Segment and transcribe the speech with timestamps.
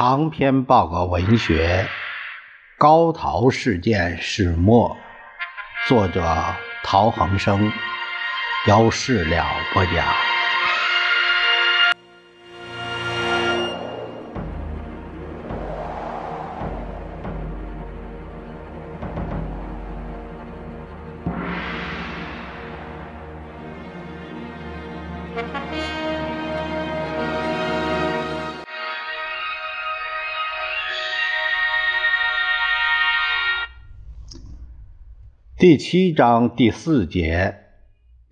[0.00, 1.84] 长篇报告文学
[2.78, 4.96] 《高陶事件始末》，
[5.90, 6.24] 作者
[6.82, 7.70] 陶恒生，
[8.66, 9.44] 由事了
[9.74, 10.29] 播讲。
[35.60, 37.56] 第七章第四节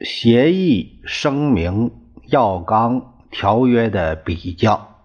[0.01, 1.93] 协议声明
[2.27, 4.97] 要纲条约的比较。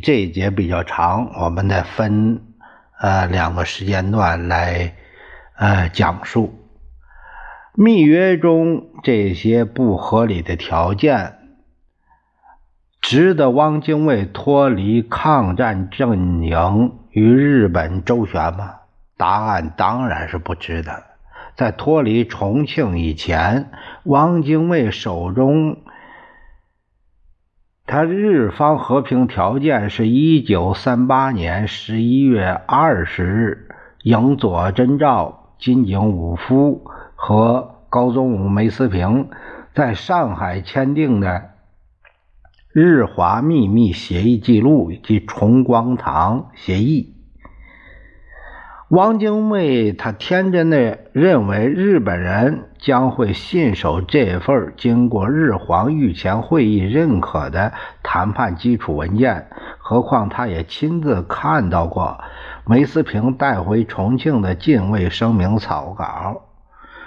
[0.00, 2.40] 这一节比较长，我们得分
[3.00, 4.94] 呃两个时间段来
[5.56, 6.54] 呃讲述。
[7.74, 11.34] 密约中这些不合理的条件，
[13.00, 18.75] 值得汪精卫脱离抗战阵营与日本周旋吗？
[19.16, 21.04] 答案当然是不值得。
[21.54, 23.70] 在脱离重庆以前，
[24.04, 25.78] 汪精卫手中，
[27.86, 33.68] 他日方和平条件是一九三八年十一月二十日，
[34.02, 39.30] 影佐真照、金井武夫和高宗武、梅思平
[39.74, 41.52] 在上海签订的
[42.70, 47.15] 日华秘密协议记录以及重光堂协议。
[48.90, 57.72] 汪精卫他天真的认为日本人将会信守这份经过日皇御前会议认可的
[58.04, 62.20] 谈判基础文件，何况他也亲自看到过
[62.64, 66.42] 梅思平带回重庆的禁卫声明草稿。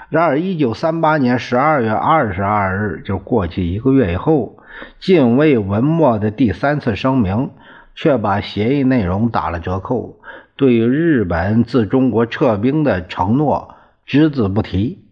[0.09, 4.57] 然而，一九三八年十二月二十二日，就过去一个月以后，
[4.99, 7.51] 禁卫文末的第三次声明
[7.95, 10.17] 却把协议内容打了折扣。
[10.59, 13.75] 对于日本自中国撤兵的承诺
[14.05, 15.05] 只字不提。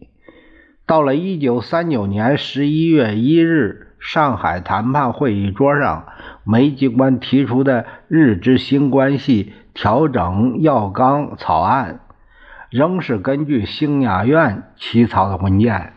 [0.86, 6.08] 到了一九三九年十一月一日，上海谈判会议桌上，
[6.44, 12.02] 梅机关提出的日之新关系调整要纲草案，
[12.70, 15.94] 仍是根据兴雅院起草的文件。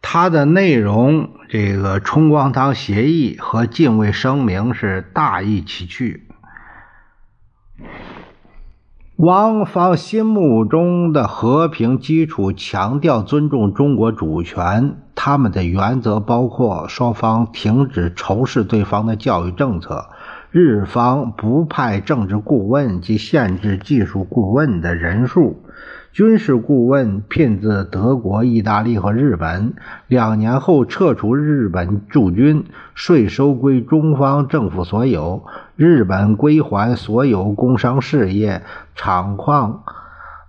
[0.00, 6.29] 它的内容，这个冲光堂协议和禁卫声明是大意其趣。
[9.22, 20.06] 汪方心目中的和平基础强调尊重中国主权，他们的原则包括双方停止仇视对方的教育政策，
[20.50, 25.64] 日方不派政治顾问及限制技术顾问的人数。
[26.12, 29.74] 军事顾问聘自德国、意大利和日本，
[30.08, 32.64] 两年后撤除日本驻军，
[32.94, 35.44] 税收归中方政府所有，
[35.80, 38.60] 日本归还所有工商事业、
[38.94, 39.82] 厂矿、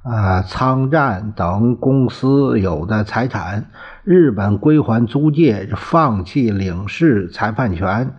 [0.03, 3.67] 呃仓站等公司有的财产，
[4.03, 8.13] 日本归还租界，放弃领事裁判权，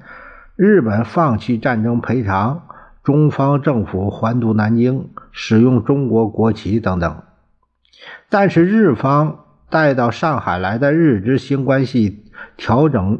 [0.56, 2.62] 日本放弃战争赔偿，
[3.04, 7.14] 中方政府还都南京，使用中国国旗等等。
[8.30, 12.24] 但是日方带到上海来的日之新关系
[12.56, 13.18] 调整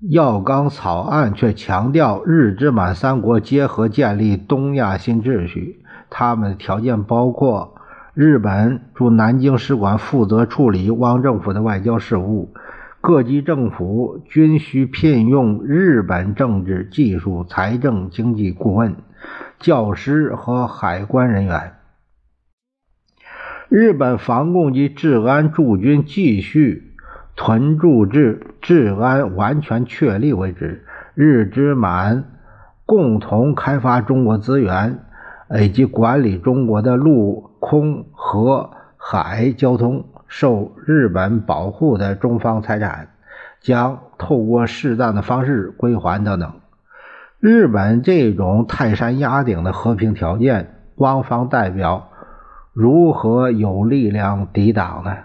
[0.00, 5.82] 要纲草案却强调日之满三国结合建立东亚新秩序。
[6.10, 7.74] 他们的条件包括：
[8.12, 12.52] 日本驻南京使馆负责处理汪政府的外交事务，
[13.00, 18.96] 各级政府均需聘用日本政治、技术、财政、经济顾问、
[19.58, 21.72] 教师和海关人员。
[23.70, 26.85] 日本防共及治安驻军继续
[27.36, 30.84] 屯驻至治安完全确立为止。
[31.14, 32.24] 日之满
[32.84, 34.98] 共同开发中国资源，
[35.60, 43.08] 以及管理中国的陆空河海交通，受日本保护的中方财产，
[43.60, 46.52] 将透过适当的方式归还等等。
[47.38, 52.08] 日本这种泰山压顶的和平条件，汪方代表。
[52.72, 55.16] 如何有力量抵挡呢？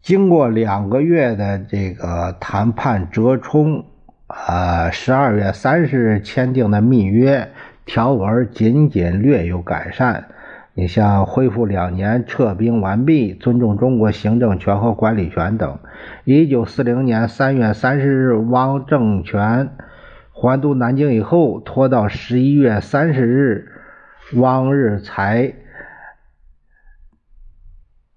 [0.00, 3.84] 经过两个月的这个谈判折冲，
[4.26, 7.50] 啊，十二月三十日签订的密约
[7.84, 10.28] 条文仅仅略有改善。
[10.72, 15.78] 你像恢复两年撤兵完毕、尊重中国行政权和管理权等。
[16.24, 19.70] 一九四零年三月三十日，汪政权
[20.32, 23.68] 还都南京以后，拖到十一月三十日，
[24.36, 25.52] 汪日才。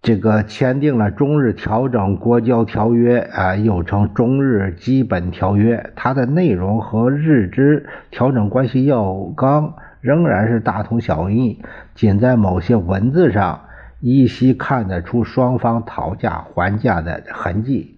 [0.01, 5.91] 这个签订了中日调整国交条约啊，又称中日基本条约。
[5.95, 11.61] 它的内容和日之调整关系要纲仍然是大同小异，
[11.93, 13.61] 仅在某些文字上
[13.99, 17.95] 依稀看得出双方讨价还价的痕迹。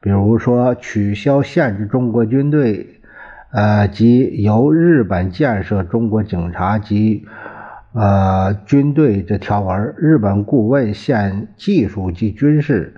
[0.00, 2.98] 比如说，取消限制中国军队，
[3.52, 7.26] 呃，及由日本建设中国警察及。
[7.94, 12.94] 呃，军队这条文，日本顾问现技术及军事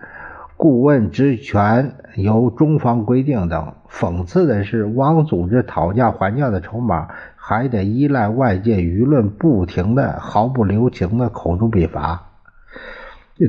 [0.57, 3.75] 顾问职权由中方规定等。
[3.91, 12.31] 讽刺的是，汪组织讨价还价的筹码还得依赖外界舆论不停的、毫不留情的口诛笔伐。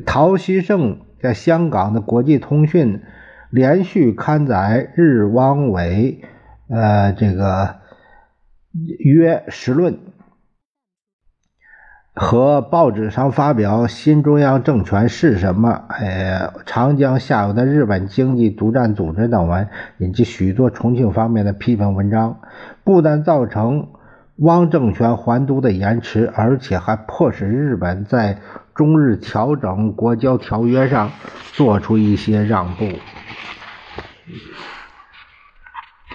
[0.04, 3.04] 陶希圣在香港的国际通讯
[3.52, 6.22] 连续刊载日汪伪
[6.70, 7.76] 呃这个
[8.98, 10.00] 约实论。
[12.18, 19.68] 和报纸上发表“新中央政权是什么？”哎，长江下游的日本经济独占组织等文，
[19.98, 22.40] 引起许多重庆方面的批评文章，
[22.86, 23.90] 不但造成
[24.38, 28.38] 汪政权还都的延迟，而且还迫使日本在
[28.74, 31.12] 中日调整国交条约上
[31.52, 32.86] 做出一些让步。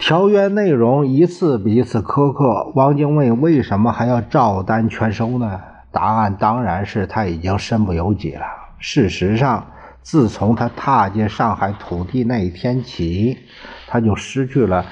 [0.01, 5.61] 条约内容一次比一次苛刻，汪精卫为什么还要照单全收呢？
[5.93, 8.45] 答案当然是他已经身不由己了。
[8.79, 9.67] 事实上，
[10.03, 13.39] 自从他踏进上海土地那一天起，
[13.87, 14.87] 他就失去了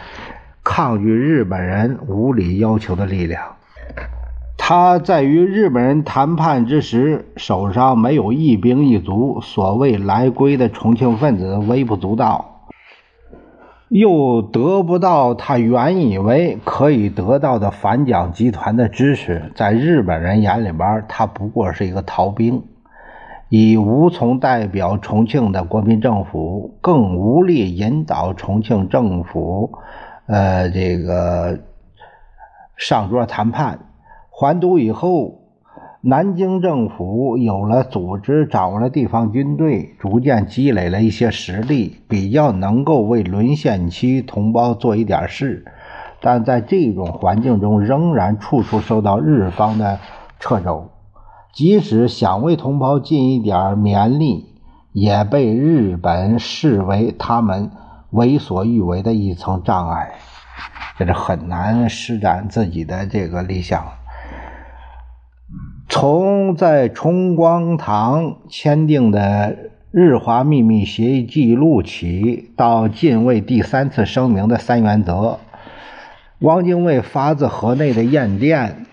[0.63, 3.43] 抗拒日本人无理要求的力量。
[4.57, 12.58] 他在与日本人谈判之时，手上没有一兵一卒，所谓来归的重庆分子微不足道。
[13.89, 22.63] 又得不到他原以为可以得到的反蒋集团的支持，在日本人眼里边，他不过是一个逃兵，
[23.49, 29.73] 已无从代表重庆的国民政府，更无力引导重庆政府，
[30.27, 31.59] 呃，这个
[32.77, 33.79] 上桌谈判。
[34.31, 35.38] 还都以后。
[36.01, 45.65] 南京政府有了组织，掌握了地方军队，逐渐积累了一些实力，比较能够为沦陷区同胞做一点事。
[46.21, 49.99] 但在这种环境中，仍然处处受到日方的
[50.41, 50.89] 掣肘。
[51.53, 54.47] 即使想为同胞尽一点绵力，
[54.93, 57.73] 也被日本视为他们
[58.11, 60.13] 为所欲为的一层障碍，
[60.97, 63.85] 这是很难施展自己的这个理想。
[65.91, 69.57] 从在崇光堂签订的
[69.91, 75.39] 日华秘密协议记录起，到近卫第三次声明的三原则，
[76.41, 78.85] 汪精卫发自河内的唁电，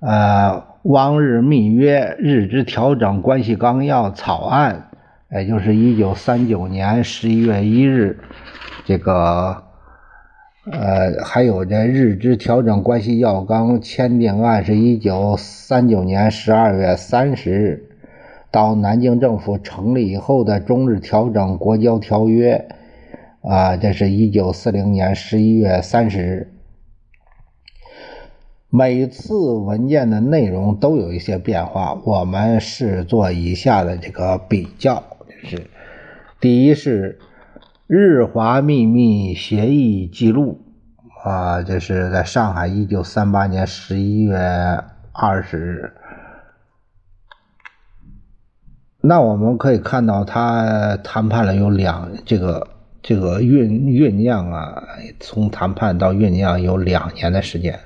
[0.00, 4.88] 呃，汪日密约日之调整关系纲要草案，
[5.30, 8.18] 也就是一九三九年十一月一日，
[8.84, 9.69] 这个。
[10.66, 17.88] 呃，还有这日之调整关系要纲签订案是一九三九年十二月三十日，
[18.50, 22.68] 到南京政府成立以后的中日调整国交条约，
[23.40, 26.52] 啊，这是一九四零年十一月三十日。
[28.68, 35.02] 每次文件的内容都有一些变化，我们是做以下的这个比较，
[35.42, 35.70] 就是
[36.38, 37.18] 第一是。
[37.92, 40.60] 日华秘密协议记录
[41.24, 44.38] 啊，这是在上海一九三八年十一月
[45.10, 45.92] 二十日。
[49.00, 52.68] 那我们可以看到，他谈判了有两这个
[53.02, 54.80] 这个酝酝酿啊，
[55.18, 57.76] 从谈判到酝酿有两年的时间。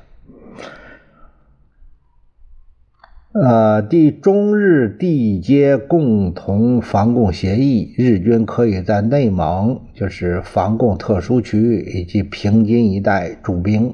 [3.34, 13.92] 呃，第中日缔结共同防共协议，日军可以在内蒙，就是防共特殊区域以及平津一带驻兵。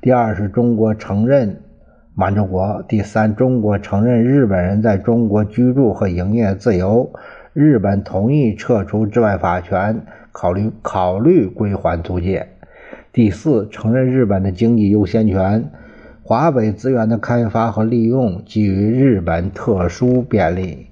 [0.00, 1.62] 第二是中国承认
[2.14, 2.84] 满洲国。
[2.86, 7.10] 第三，中国承认日本人在中国居住和营业自由。
[7.52, 12.46] 日本同意撤除治外法权，考虑考虑归还租界。
[13.12, 15.72] 第四，承认日本的经济优先权。
[16.28, 20.88] 华北资源的开发和利用给予日本特殊便利。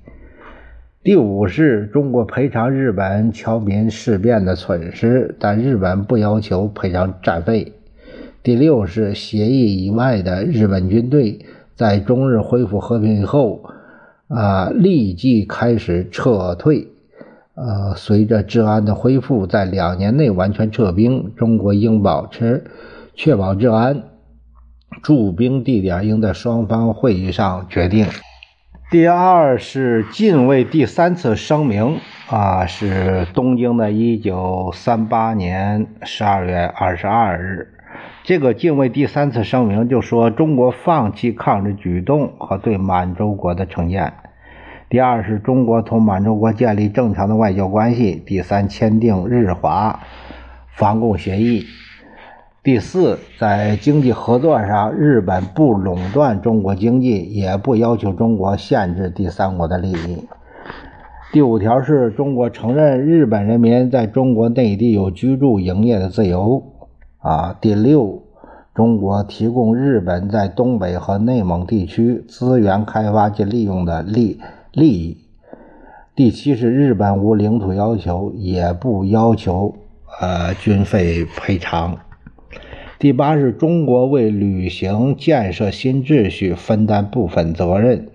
[1.02, 7.72] 第五是中国赔偿日本侨民事变的损失，但日本不要求赔偿战费。
[8.44, 13.64] 第六是协议以外的日本军队在中日恢复和平以后，
[14.28, 16.86] 啊，立即开始撤退。
[17.56, 21.32] 呃，随着治安的恢复，在两年内完全撤兵。
[21.34, 22.62] 中国应保持
[23.16, 24.04] 确保治安。
[25.02, 28.06] 驻兵地点应在双方会议上决定。
[28.90, 31.98] 第二是近卫第三次声明
[32.28, 37.68] 啊，是东京的一九三八年十二月二十二日。
[38.22, 44.12] 这个近卫第三次声明就说中国放弃抗日举动和对满洲国的承认。
[44.88, 48.22] 第二是中国同满洲国建立正常的外交关系。
[48.24, 50.00] 第三，签订日华
[50.68, 51.64] 防共协议。
[52.64, 60.26] 第四，在经济合作上，日本不垄断中国经济，也不要求中国限制第三国的利益。
[61.30, 66.62] 第五条是中国承认日本人民在中国内地有居住、营业的自由。
[67.18, 68.22] 啊，第六，
[68.74, 74.40] 中国提供日本在东北和内蒙地区资源开发及利用的利
[74.72, 75.18] 利益。
[76.16, 79.74] 第七是日本无领土要求，也不要求
[80.18, 81.98] 呃军费赔偿。
[82.98, 88.08] 第八是中国为履行建设新秩序分担部分责任，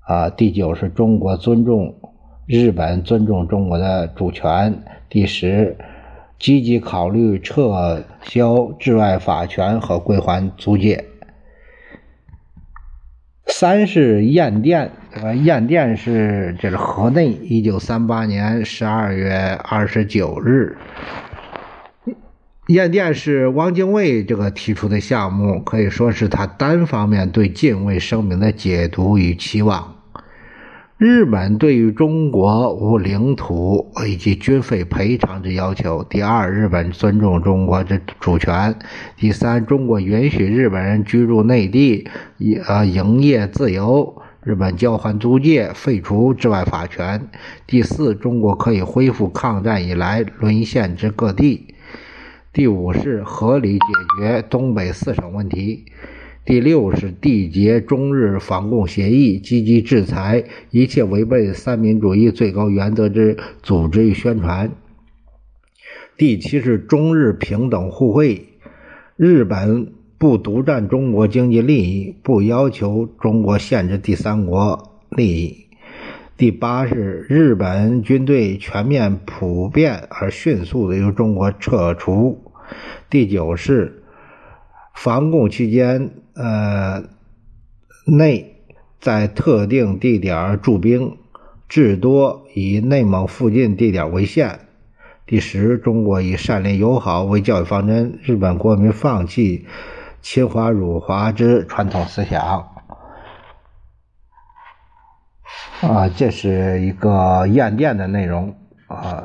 [0.00, 1.94] 啊，第九是中国尊重
[2.46, 4.82] 日本尊重中国的主权。
[5.08, 5.76] 第十，
[6.38, 11.04] 积极考虑撤销治外法权和归还租界。
[13.46, 20.76] 三是唁电，这个唁电是这是河内，一九三八年十二月二十九日。
[22.68, 29.94] 唁电是汪精卫这个提出的项目，可以说是他单方面对近卫声明的解读与期望。
[30.98, 36.04] 日本对于中国无领土以及军费赔偿之要求。
[36.10, 38.78] 第二，日本尊重中国的主权。
[39.16, 42.06] 第三，中国允许日本人居住内地，
[42.66, 44.20] 呃，营业自由。
[44.42, 47.30] 日本交还租界，废除治外法权。
[47.66, 51.74] 第四，中国可以恢复抗战以来沦陷之各地。
[52.58, 53.86] 第五是合理解
[54.18, 55.84] 决东北四省问题。
[56.44, 64.72] 第六是缔结中日反共协议，积极制裁一切违背三民主义最高原则之组织与宣传。
[66.16, 68.48] 第七是中日平等互惠，
[69.16, 75.56] 日本不独占中国经济利益，不要求中国限制第三国利益。
[76.36, 82.46] 第八是日本军队全面、普遍而迅速的由中国撤除。
[83.10, 84.02] 第九是
[84.94, 87.04] 防共期间，呃，
[88.06, 88.62] 内
[89.00, 91.16] 在特定地点驻兵，
[91.68, 94.60] 至多以内蒙附近地点为限。
[95.26, 99.66] 第十，中国以善邻友好为教育方针，日本国民放弃
[100.22, 102.68] 侵华辱华之传统思想。
[105.80, 108.56] 啊，这是一个唁电的内容
[108.86, 109.24] 啊。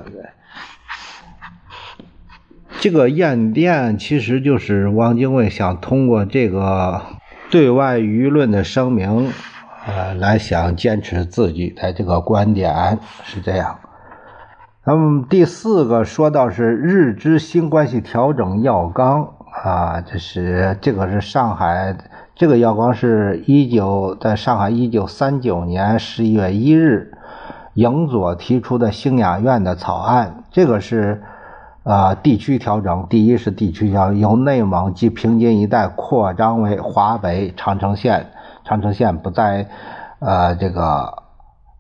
[2.84, 7.02] 这个验电其实就是汪精卫想通过这个
[7.50, 9.32] 对外舆论的声明，
[9.88, 13.80] 呃，来想坚持自己的这个观点，是这样。
[14.84, 19.30] 那么第四个说到是日之新关系调整要纲
[19.64, 21.96] 啊，这是这个是上海。
[22.36, 27.14] 这个要纲是一九在上海一九三九年十一月一日，
[27.76, 30.44] 影佐提出的兴雅院的草案。
[30.52, 31.24] 这个是
[31.84, 38.32] 啊地区调整，第一是地区调，由内蒙及平津一带扩张为华北长城线，
[38.64, 39.70] 长城线不在
[40.20, 41.24] 呃这个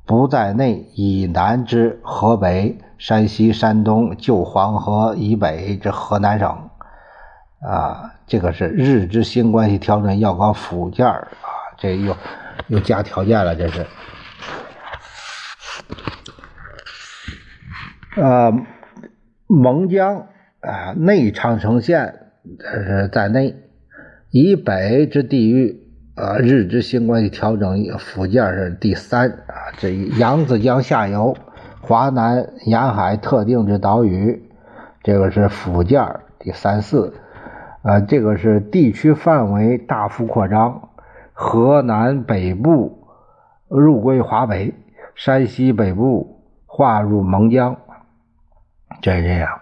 [0.06, 6.70] 不在内以南之河北、山西、山东旧黄河以北之河南省。
[7.66, 11.24] 啊，这个是日之新关系调整要搞附件啊，
[11.78, 12.14] 这又
[12.68, 13.88] 又加条件了，这是。
[18.18, 18.52] 呃，
[19.48, 20.28] 蒙江
[20.62, 22.14] 啊，内长城线
[22.60, 23.56] 这是在内，
[24.32, 25.80] 以北之地域
[26.16, 31.36] 啊，日之新关系调整附件是第三啊，这扬子江下游
[31.82, 34.50] 华南沿海特定之岛屿，
[35.04, 36.06] 这个是附件
[36.40, 37.14] 第三四。
[37.82, 40.88] 啊，这个是地区范围大幅扩张，
[41.34, 43.10] 河南北部
[43.68, 44.74] 入归华北，
[45.16, 47.76] 山西北部划入蒙江，
[49.02, 49.60] 这是这样。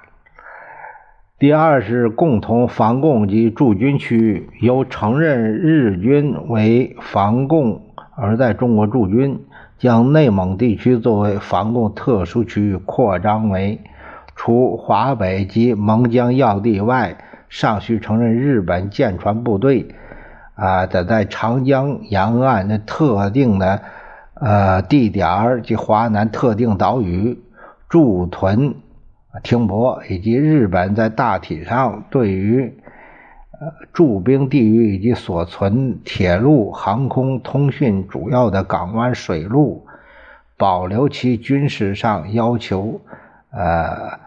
[1.40, 7.82] 第二是共同防共及驻军区域，由承认日军为防共
[8.16, 9.44] 而在中国驻军，
[9.78, 13.82] 将内蒙地区作为防共特殊区域扩张为
[14.36, 17.18] 除华北及蒙江要地外。
[17.54, 19.94] 尚需承认日本舰船部队，
[20.54, 23.82] 啊，得在长江沿岸的特定的
[24.36, 27.44] 呃地点及华南特定岛屿
[27.90, 28.76] 驻屯
[29.44, 32.74] 停泊，以及日本在大体上对于
[33.52, 39.86] 呃驻兵地域以及所存铁路、航空、通讯主要的港湾、水路，
[40.58, 43.00] 保留其军事上要求，
[43.52, 44.20] 呃，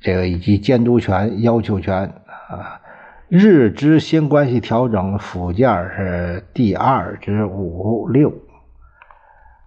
[0.00, 2.12] 这个以及监督权、要求权
[2.48, 2.80] 啊。
[3.28, 8.32] 日之新关系调整附件是第二至五六。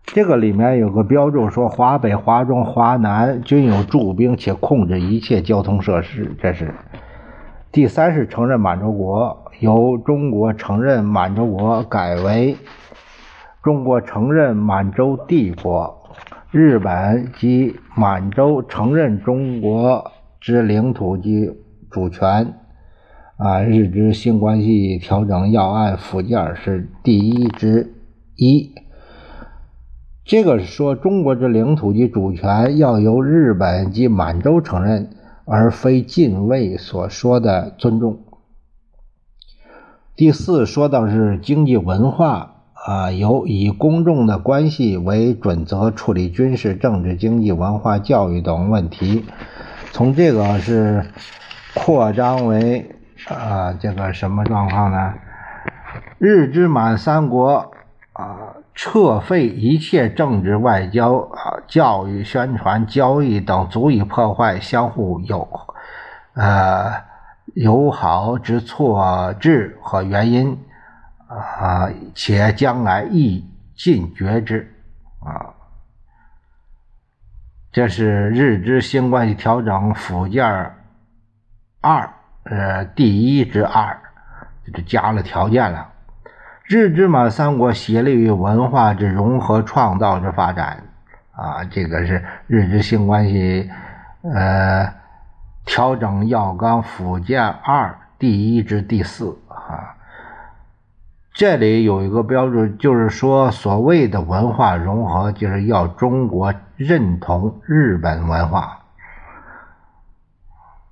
[0.08, 6.36] 这个里面有个标注说，华北、华中、华南均有驻兵，且控制一切交通设施。
[6.42, 6.74] 这是
[7.72, 12.56] 第三是承认满洲国，由中国承认满洲国改为
[13.62, 16.02] 中国承认满洲帝国。
[16.52, 21.52] 日本及满洲承认中国之领土及
[21.92, 22.54] 主权。
[23.38, 27.94] 啊，日之新关系调整要案附件是第一之
[28.38, 28.74] 一。
[30.25, 35.12] 这个是说，中国之领土及主权要由日本及满洲承认，
[35.46, 38.22] 而非近卫所说的尊重。
[40.15, 49.25] 第四，说到是经济文化啊，由以公众的关系为准则处理军事、政治、经济、文化、教育等问题。
[49.91, 51.05] 从这个是
[51.75, 52.96] 扩张为
[53.27, 55.13] 啊，这个什么状况呢？
[56.17, 57.75] 日之满三国。
[58.75, 65.48] 撤废一切政治、外交、啊教育、宣传、交易等足以破坏相互友
[66.34, 67.01] 呃
[67.53, 70.60] 友好之错置和原因
[71.27, 74.70] 啊，且将来亦尽绝之
[75.22, 75.55] 啊。
[77.72, 80.46] 这是日之新关系调整附件
[81.82, 82.13] 二，
[82.44, 83.98] 呃，第一之二，
[84.74, 85.94] 就加了条件了。
[86.68, 90.82] 日之马三国协力于文化之融合、创造之发展，
[91.32, 93.70] 啊，这个是日之性关系，
[94.24, 94.92] 呃，
[95.64, 99.94] 调整要纲附件二第一至第四啊。
[101.36, 108.80] 这里有一个标注，就是说，所谓的文化融合，就是要中国认同日本文化。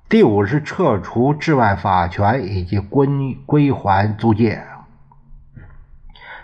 [0.08, 3.08] 第五是撤除治外法权以及归
[3.48, 4.62] 归还租界。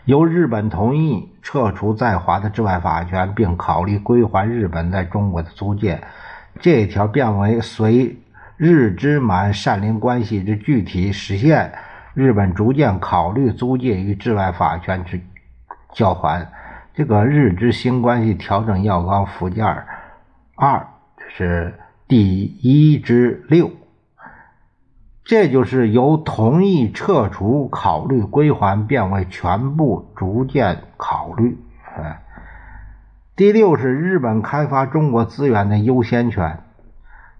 [0.09, 6.01] 由日本同意撤除在华的治外法权，并考虑归还日本在中国的租界，
[6.59, 8.17] 这条变为随
[8.57, 11.71] 日之满善邻关系之具体实现，
[12.15, 15.21] 日本逐渐考虑租界与治外法权之
[15.93, 16.49] 交还。
[16.95, 19.63] 这个日之新关系调整要纲附件
[20.55, 21.75] 二，这是
[22.07, 23.69] 第一之六。
[25.29, 31.55] 这就是由同意撤除考虑归还变为全部逐渐考虑。
[31.95, 32.21] 哎，
[33.35, 36.61] 第六是日本开发中国资源的优先权。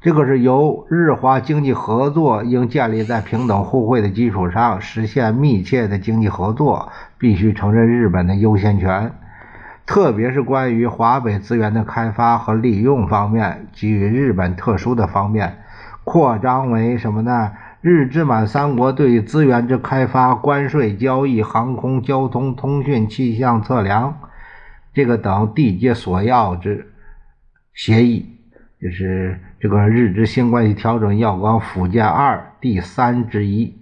[0.02, 9.13] 这个是由日华经济合作应建立在平等互惠的基础上，实现密切的经济合作，必须承认日本的优先权，
[9.88, 15.58] 特别是关于华北资源的开发和利用方面，给予日本特殊的方面，
[16.04, 17.54] 扩张为什么呢？
[17.81, 24.19] 日之满三国对资源之开发、关税、交易、航空、交通、通讯、气象测量，
[24.93, 26.91] 这个等缔结所要之
[27.73, 28.37] 协议，
[28.81, 33.77] 就是这个日之新关系调整要纲附件二第三之一。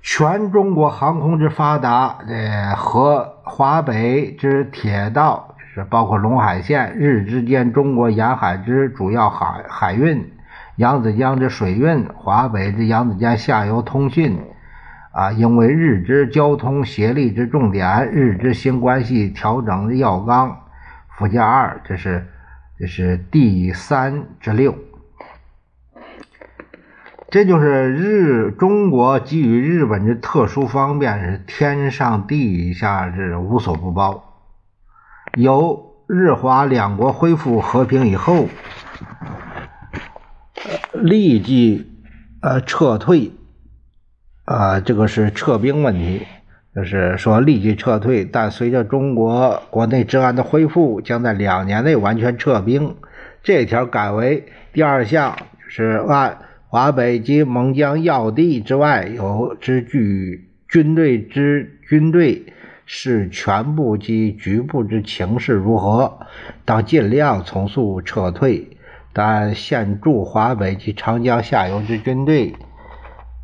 [0.00, 10.30] 全中国航空之发达，呃，和华北之铁道，是包括陇海线，日之间中国沿海之主要海海运。
[10.76, 14.38] 扬子江之水运，华北之扬子江下游通讯，
[15.10, 20.64] 啊，因为日之交通协力之重点，日之新关系调整的要纲
[21.16, 22.26] 附件二，这是
[22.78, 24.74] 这是第三之六，
[27.30, 34.22] 这就是日中国给予日本的特殊方便，是天上地下是无所不包。
[35.38, 38.46] 由日华两国恢复和平以后。
[40.92, 41.86] 立即
[42.40, 43.30] 呃撤退，
[44.44, 46.22] 啊，这个是撤兵问题，
[46.74, 48.24] 就是说立即撤退。
[48.24, 52.96] 但随着中国国内治安的恢复，将在两年内完全撤兵。
[53.42, 55.36] 这条改为第二项，
[55.68, 62.52] 是按华北及蒙江要地之外有之据军队之军队
[62.84, 66.26] 是全部及局部之情势如何，
[66.64, 68.75] 当尽量从速撤退。
[69.18, 72.54] 但现驻华北及长江下游之军队，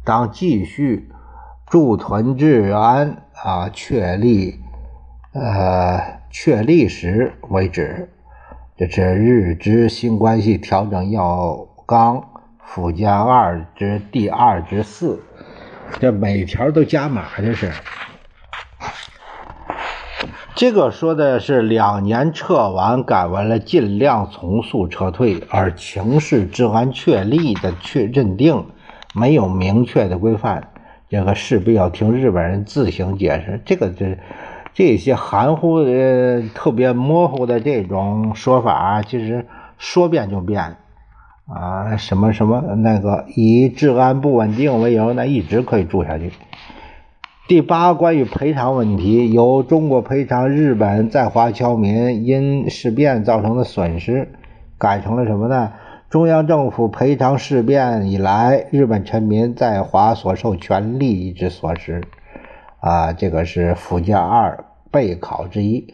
[0.05, 1.09] 当继续
[1.71, 4.61] 驻屯治安啊，确立
[5.33, 8.11] 呃确立时为止。
[8.77, 12.23] 这是日之新关系调整要纲
[12.63, 15.23] 附加二之第二之四，
[15.99, 17.73] 这每条都加码，这是。
[20.55, 28.67] 这个说的是两年撤完，改为了尽量从速撤退，而情势治安确立的确认定
[29.15, 30.69] 没有明确的规范，
[31.09, 33.63] 这个势必要听日本人自行解释。
[33.65, 34.19] 这个这
[34.75, 39.47] 这些含糊的、特别模糊的这种说法，其实
[39.79, 40.77] 说变就变
[41.47, 41.97] 啊！
[41.97, 46.31] 什么什么那个以治安不稳定为由，那一直可以住下去。
[47.49, 54.29] 第八，关于赔偿问题，由中国赔偿日本在华侨民因事变造成的损失，
[54.79, 55.73] 改成了什么呢？
[56.09, 62.03] 中央政府赔偿事变以来日本臣民在华所受权利之所失。
[62.79, 65.93] 啊，这个是附件二备考之一。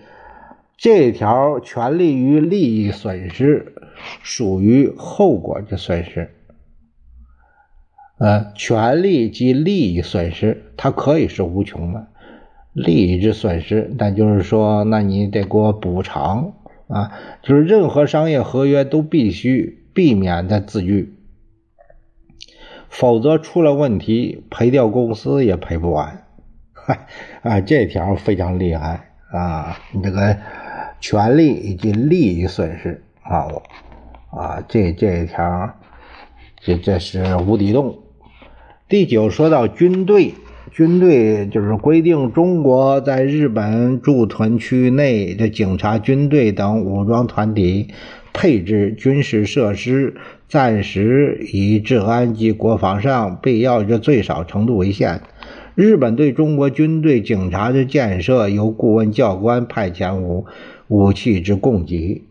[0.77, 3.75] 这条权利与利益损失
[4.23, 6.35] 属于后果之损失。
[8.19, 12.09] 呃，权利及利益损失，它可以是无穷的。
[12.73, 16.53] 利益之损失，那就是说，那你得给我补偿
[16.87, 17.13] 啊！
[17.43, 21.15] 就是任何商业合约都必须避免的字句，
[22.89, 26.25] 否则出了问题，赔掉公司也赔不完。
[27.43, 29.79] 啊，这条非常厉害啊！
[29.93, 30.37] 你这个
[31.01, 33.47] 权利以及利益损失啊，
[34.31, 35.75] 啊，这这一条，
[36.61, 37.99] 这这是无底洞。
[38.89, 40.33] 第九，说到军队，
[40.73, 47.89] 军队就是规定中国在日本驻屯区内的警察、军队等武装团体
[48.33, 50.15] 配置军事设施，
[50.49, 55.21] 暂时以治安及国防上必要之最少程度为限。
[55.75, 60.47] 日本对中国军队、警察的建设，由顾问教官派遣武
[60.89, 62.23] 武器之供给。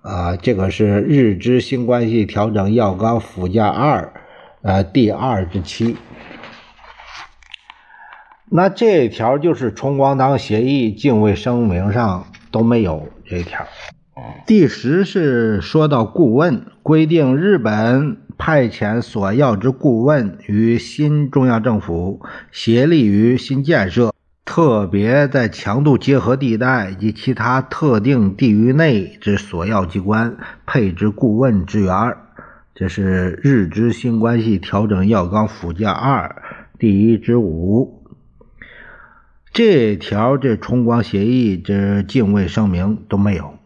[0.00, 4.14] 啊，这个是日之新关系调整要纲附件二。
[4.62, 5.96] 呃，第二十七，
[8.48, 13.66] 那这一条就是崇光堂协议敬畏声明上都没有这一条。
[14.46, 22.20] 第十是说到顾问规定，日本派遣所要之顾问与新中央政府
[22.52, 24.12] 协力于新建设，
[24.44, 32.16] 特别在强度结合地带以及其他特定地域内之所要机关配置顾问支援。
[32.74, 36.42] 这是日之新关系调整要纲附件二
[36.78, 38.02] 第一之五，
[39.52, 43.58] 这条这崇光协议这敬畏声明都没有。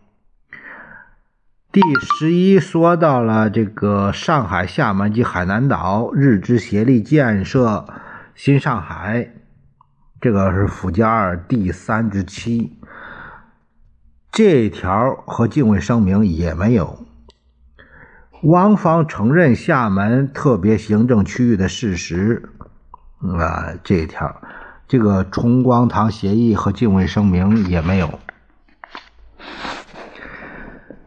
[1.71, 7.87] 第十一说到了这个上海、厦门及海南岛日之协力建设
[8.35, 9.31] 新上海，
[10.21, 12.73] 这个是附件二第三之七，
[14.33, 17.06] 这条和敬畏声明也没有。
[18.42, 22.51] 汪方承认厦门特别行政区域的事实，
[23.20, 24.42] 啊，这一条，
[24.87, 28.18] 这个崇光堂协议和敬畏声明也没有。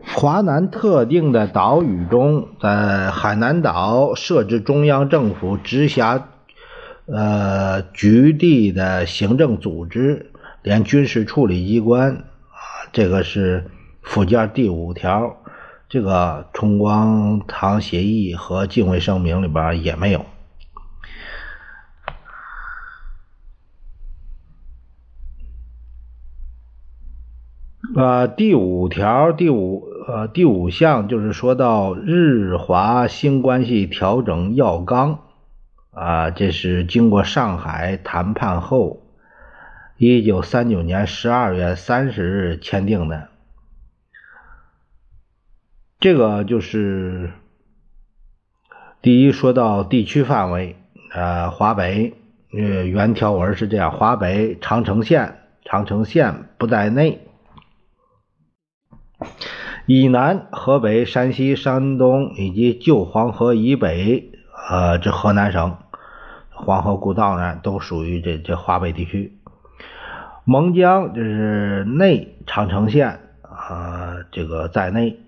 [0.04, 6.28] 华南特定的岛屿中，在海南岛设置中央政府直辖
[7.06, 10.32] 呃局地的行政组织，
[10.64, 13.70] 连军事处理机关啊，这个是
[14.02, 15.38] 附件第五条。
[15.90, 20.24] 这个崇光堂协议和敬畏声明里边也没有。
[27.96, 35.22] 呃，第五条第五呃第五项就是说到日华新关系调整要纲
[35.90, 39.02] 啊，这是经过上海谈判后，
[39.98, 43.30] 一九三九年十二月三十日签订的。
[46.00, 47.34] 这个就是
[49.02, 50.78] 第一，说到地区范围，
[51.14, 52.14] 呃，华北，
[52.54, 57.18] 呃，原条文是这样：华北长城县，长城县不在内；
[59.88, 64.32] 以南，河北、山西、山东以及旧黄河以北，
[64.70, 65.80] 呃，这河南省
[66.50, 69.38] 黄河古道呢，都属于这这华北地区。
[70.46, 75.20] 蒙江就是内长城县，啊，这个在内。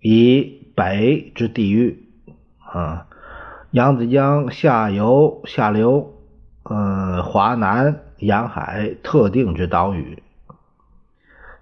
[0.00, 2.04] 以北之地域，
[2.58, 3.06] 啊，
[3.72, 6.14] 扬子江下游下流，
[6.62, 10.22] 呃，华南沿海特定之岛屿。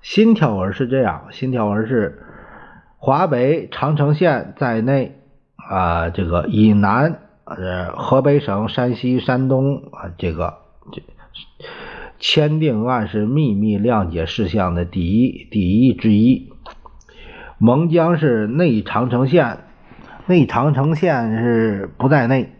[0.02, 2.22] 新条文是这样，新条文是
[2.98, 5.18] 华北长城县在内，
[5.56, 10.58] 啊，这个以南，呃，河北省、山西、山东啊，这个
[10.92, 11.02] 这
[12.18, 16.52] 签订案是秘密谅解事项的第一第一之一。
[17.58, 19.60] 蒙江是内长城县，
[20.26, 22.52] 内长城线是不在内，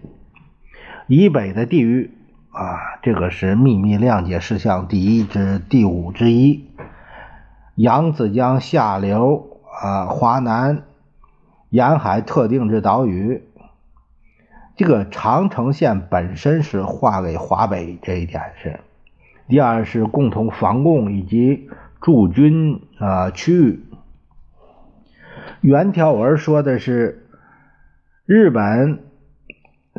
[1.06, 2.12] 以北的地域
[2.50, 6.70] 啊，这个是秘密谅解事项第一之第五之一。
[7.74, 10.84] 扬子江下流啊，华南
[11.68, 13.42] 沿海特定之岛屿，
[14.76, 18.80] 这个长城线本身是划给华北这一点是。
[19.46, 21.68] 第二是共同防共以及
[22.00, 23.82] 驻军啊区域。
[25.60, 27.26] 原条文说的是
[28.24, 29.00] 日本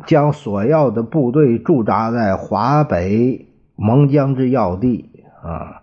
[0.06, 5.10] 将所要的部队驻扎在华北蒙江之要地
[5.42, 5.82] 啊。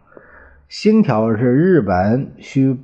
[0.68, 2.78] 新条是日本需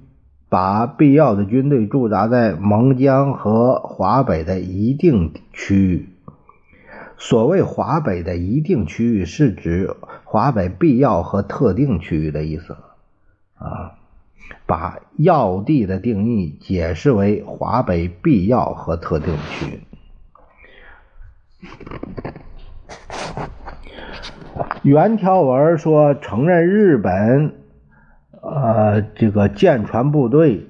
[0.50, 6.10] 把必要的军队驻扎在蒙江和华北的一定区域。
[7.18, 12.76] 所谓华北的一定区域，是指华北必要和特定区域的意思
[13.56, 13.94] 啊。
[14.66, 19.82] 把要地的定义解释为华北必要和特定区域。
[24.84, 27.56] 原条文说承认日本。
[28.44, 30.68] 呃，这个舰船部队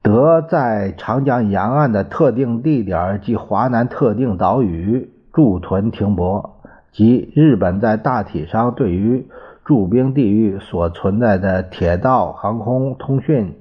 [0.00, 6.60] 得在长江沿岸的特定地点及华南特定岛屿驻屯停泊，
[6.92, 9.26] 即日本在大体上对于
[9.64, 13.54] 驻兵地域所存在的铁道、航空、通讯、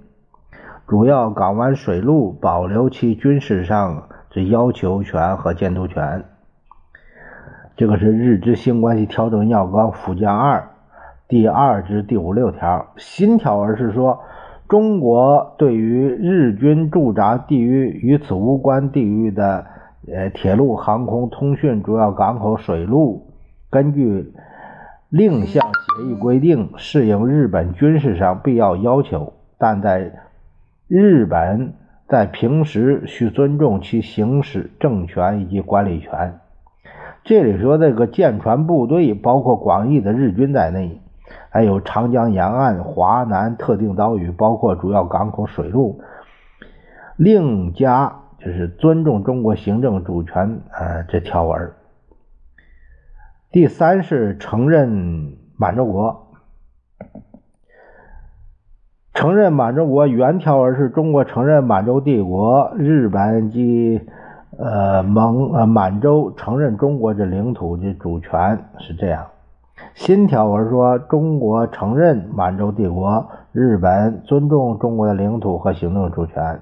[0.87, 6.23] 主要港湾水路保留其军事上之要求权和监督权。
[7.77, 10.69] 这个是日之新关系调整要纲附件二。
[11.27, 14.19] 第二至第五六条，新条文是说，
[14.67, 19.65] 中国对于日军驻扎地域与此无关地域的
[20.11, 23.27] 呃铁路、航空、通讯、主要港口、水路，
[23.69, 24.33] 根据
[25.11, 30.13] 另项协议规定，适应日本军事上必要要求，但在
[30.87, 31.73] 日本
[32.07, 36.39] 在平时需尊重其行使政权以及管理权。
[37.25, 41.01] 这里说这个舰船部队包括广义的日军在内。
[41.49, 46.01] 还有长江沿岸、华南特定岛屿，包括主要港口、水路，
[47.17, 51.71] 另加就是尊重中国行政主权，呃，这条文。
[53.51, 56.27] 第三是承认满洲国，
[59.13, 63.99] 承认满洲国原条文是中国承认满洲帝国、日本及
[64.57, 69.27] 呃蒙呃满洲承认中国这领土的主权是这样。
[69.95, 76.61] 新条文说，中国承认满洲帝国，日本尊重中国的领土和行政主权。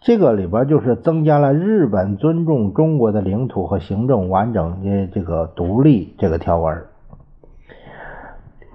[0.00, 6.84] 这个里边就是增加了日本尊重中国的领土和行政完整的这个独立这个条文。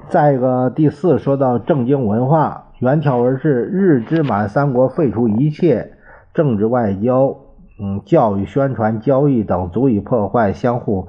[0.10, 5.94] 再一个，第四说到政经文化，原条文是日之满三国废除一切
[6.34, 7.38] 政治外交、
[7.80, 11.08] 嗯教育宣传、交易等足以破坏相互。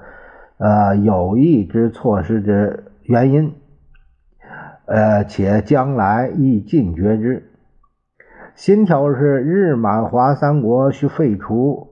[0.56, 3.52] 呃，友谊之措施之原因，
[4.86, 7.50] 呃，且将来亦尽绝之。
[8.54, 11.88] 新条是日满华三国需废除，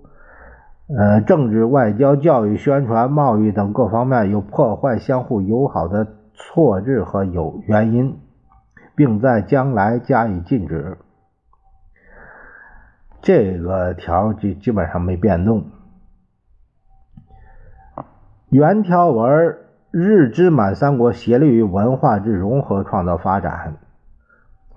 [0.96, 8.16] 呃，政治、外交、教育、宣传、贸易等各方面有破坏相互友好的错置和有原因，
[8.94, 10.98] 并在将来加以禁止。
[13.20, 15.64] 这个条基基本上没变动。
[18.50, 19.56] 原条文
[19.90, 23.78] 日之满三国协力于文化之融合创造发展，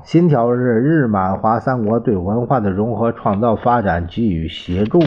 [0.04, 5.00] 新条是日满华三国对文化的融合创造发展给予协助。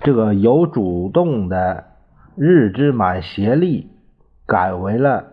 [0.00, 1.84] 这个有主动的
[2.36, 3.90] 日之满协力
[4.46, 5.24] 改为了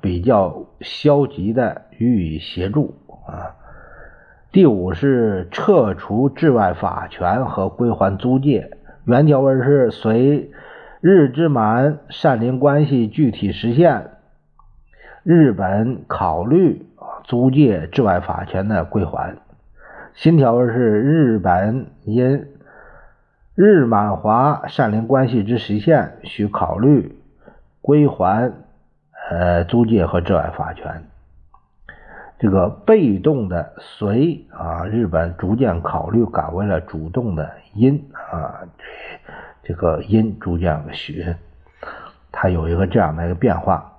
[0.00, 2.94] 比较消极的予以协助
[3.26, 3.56] 啊。
[4.52, 8.70] 第五是撤除治外法权和归还租界。
[9.04, 10.50] 原条文是随
[11.02, 14.12] 日之满善邻关系具体实现，
[15.24, 16.86] 日本考虑
[17.22, 19.36] 租界治外法权的归还。
[20.12, 22.46] 新条文是日本因
[23.54, 27.18] 日满华善邻关系之实现，需考虑
[27.80, 28.52] 归还
[29.30, 31.04] 呃租界和治外法权。
[32.38, 38.60] 这个被动的随啊，日本逐渐考虑改为了主动的因啊，
[39.62, 41.34] 这个因逐渐许，
[42.30, 43.90] 它有一个这样的一个变化。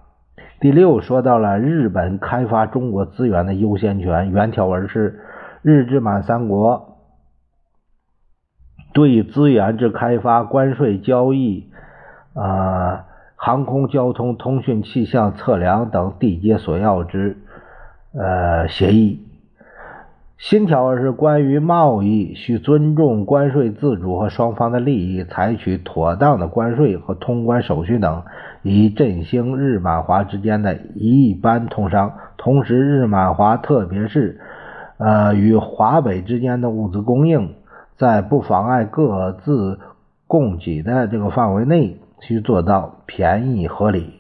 [0.59, 5.19] 第六说到了日本开发中国资源的优先权，原条文是
[5.61, 6.97] 日治满三国
[8.93, 11.69] 对资源之开发、关税交易
[12.33, 17.37] 啊、航空交通、通讯、气象测量等缔结所要之。
[18.17, 19.19] 呃，协议
[20.37, 28.23] 新条是关于贸易需尊重关税自主和双方的利益，采取妥当的关税和通关手续等，
[28.61, 32.11] 以振兴日满华之间的一般通商。
[32.35, 34.41] 同时，日满华特别是
[34.97, 37.55] 呃与华北之间的物资供应，
[37.95, 39.79] 在不妨碍各自
[40.27, 44.19] 供给的这个范围内，需做到便宜合理。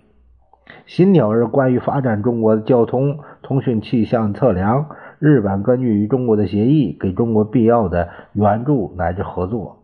[0.85, 4.85] 新条文关于发展中国的交通、通讯、气象测量。
[5.19, 9.83] 日本根据与中国的协议，给中国必要的援助乃至合作。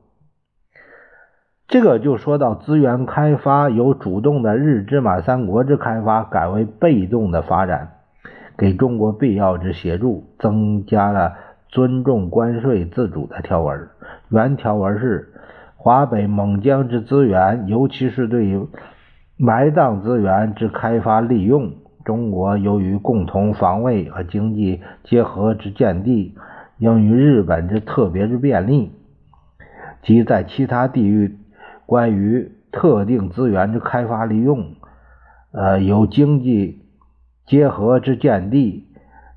[1.67, 7.94] 这个就说到资源开发由主动的日支满三国之开发改为被动的发展，
[8.58, 11.34] 给中国必要之协助，增加了
[11.70, 13.88] 尊重关税自主的条文。
[14.28, 15.30] 原条文是：
[15.78, 18.67] 华北蒙江之资源，尤其是对
[19.38, 21.72] 埋葬资源之开发利用。
[22.04, 26.36] 中国由于共同防卫和经济结合之见地，
[26.78, 28.92] 应与日本之特别之便利，
[30.02, 31.38] 即在其他地域
[31.86, 34.74] 关于特定资源之开发利用，
[35.52, 36.84] 呃，有经济
[37.46, 38.88] 结合之见地，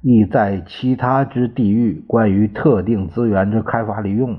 [0.00, 4.38] 亦在其他之地域关于特定资源之开发利用，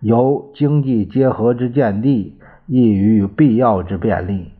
[0.00, 4.52] 由经济结合之见地，亦与必要之便利。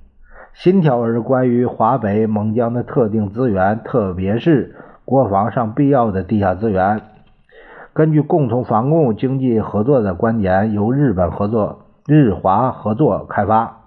[0.59, 7.03] 新条文关于华北蒙江的特定资源，特别是国防上必要的地下资源，
[7.93, 13.83] 根据共同防共经济合作的观点，由日本合作、日华合作开发。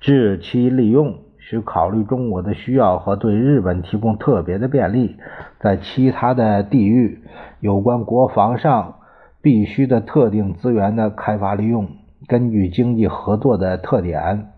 [0.00, 5.16] 至其利用，需考虑中国的需要和对日本提供特别的便利。
[5.60, 7.22] 在其他的地域，
[7.60, 8.96] 有关国防上
[9.40, 11.86] 必须的特定资源的开发利用，
[12.26, 14.48] 根据经济合作的特点。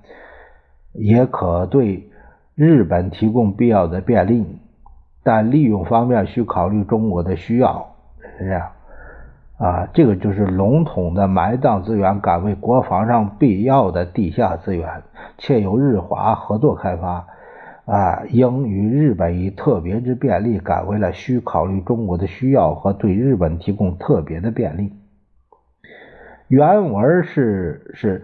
[0.95, 2.09] 也可对
[2.55, 4.47] 日本提供必要的便利，
[5.25, 7.95] 但利用方面需考虑中国的需要，
[8.39, 8.71] 是这样
[9.59, 9.89] 啊。
[9.93, 15.03] 这个就是笼统的埋葬资源改为国防上必要的地下资源，
[15.37, 17.27] 且由日华合作开发
[17.87, 18.23] 啊。
[18.29, 24.93] 应与日本以特别之便利改为了需考虑中国的需要和对日本提供特别的便利。
[26.47, 28.23] 原文是是。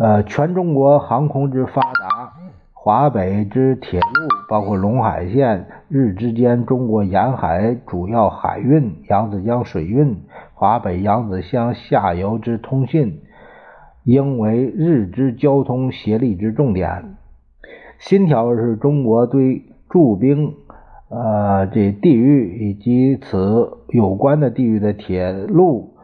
[0.00, 2.32] 呃，全中国航空之发达，
[2.72, 4.06] 华北之铁路，
[4.48, 10.16] 包括陇海线，日之间中国沿海主要海运，扬子江水运，
[10.54, 13.22] 华北扬子江下游之通信，
[14.04, 17.16] 应为日之交通协力之重点。
[17.98, 20.54] 新条是中国对驻兵
[21.08, 25.94] 呃这地域以及此有关的地域的铁路、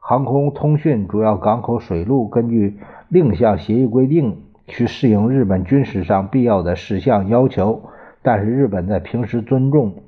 [0.00, 2.76] 航空、通讯、主要港口、水路，根据。
[3.08, 7.82] 另项协议规定，去适应日本军事上必要的事项要求，
[8.22, 10.02] 但是日本在平时尊重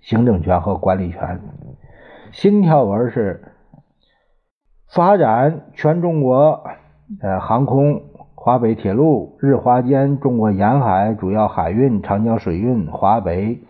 [0.00, 1.40] 行政权和管理权。
[2.32, 3.42] 新条文是
[4.88, 6.64] 发展全中国
[7.22, 8.02] 呃航空、
[8.34, 13.60] 华北铁路、日华间中国沿海主要海运、长江水运、华北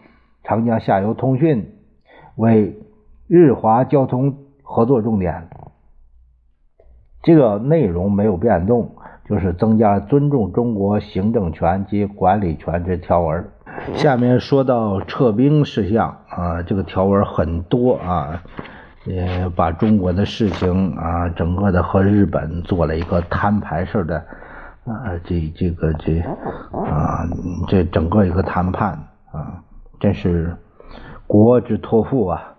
[0.42, 1.72] 长江下游通讯
[2.37, 2.76] 为
[3.28, 5.48] 日华交通合作重点。
[7.24, 8.94] 这个内容没有变动，
[9.28, 13.44] 就是增加尊重中国行政权及管理权之条文。
[13.94, 18.42] 下面说到撤兵事项啊，这个条文很多啊，
[19.04, 24.16] 也把中国的事情啊，整个的和日本做了一个摊牌式的
[24.84, 26.20] 啊，这这个这
[26.70, 27.26] 啊，
[27.66, 28.92] 这整个一个谈判
[29.32, 29.64] 啊，
[29.98, 30.54] 真是
[31.26, 32.53] 国之托付啊。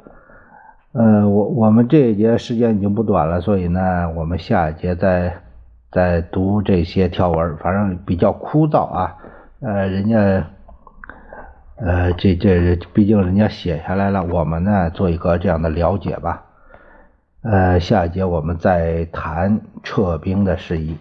[0.97, 5.33] 呃，我我们这一节时间已经不短了，所以呢，我们下一节再
[5.91, 9.17] 再读这些条文，反正比较枯燥啊。
[9.59, 10.47] 呃，人家
[11.75, 16.45] 呃，这这毕竟人家写下来了，我们呢做一个这样的了解吧。
[17.41, 20.97] 呃，下一节我们再谈撤兵的事宜。